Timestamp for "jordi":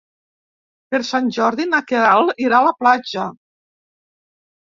1.35-1.67